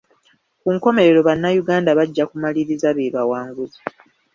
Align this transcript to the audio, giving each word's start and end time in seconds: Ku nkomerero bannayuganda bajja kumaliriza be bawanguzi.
Ku 0.61 0.67
nkomerero 0.75 1.19
bannayuganda 1.27 1.89
bajja 1.99 2.23
kumaliriza 2.29 2.87
be 2.95 3.13
bawanguzi. 3.15 3.79